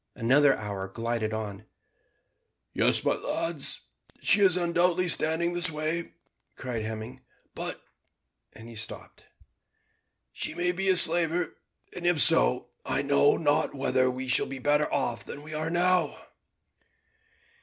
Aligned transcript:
Another 0.15 0.57
hour 0.57 0.87
glided 0.87 1.31
on. 1.31 1.65
"Yes, 2.73 3.05
my 3.05 3.13
lads, 3.17 3.81
she 4.19 4.41
is 4.41 4.57
undoubtedly 4.57 5.07
standing 5.07 5.53
this 5.53 5.69
way," 5.69 6.13
cried 6.55 6.81
Hemming. 6.81 7.21
"But" 7.53 7.83
and 8.55 8.67
he 8.67 8.73
stopped. 8.73 9.25
"She 10.33 10.55
may 10.55 10.71
be 10.71 10.89
a 10.89 10.97
slaver, 10.97 11.55
and 11.95 12.07
if 12.07 12.19
so, 12.19 12.71
I 12.83 13.03
know 13.03 13.37
not 13.37 13.75
whether 13.75 14.09
we 14.09 14.27
should 14.27 14.49
be 14.49 14.57
better 14.57 14.91
off 14.91 15.23
than 15.23 15.43
we 15.43 15.51
now 15.51 15.59
are." 16.07 16.27